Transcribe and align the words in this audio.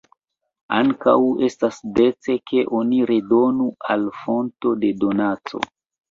Ankaŭ, 0.75 1.11
estas 1.47 1.75
dece, 1.99 2.37
ke 2.51 2.63
oni 2.77 3.01
redonu 3.09 3.67
al 3.97 4.07
fonto 4.23 4.73
de 4.85 4.91
donaco. 5.05 5.63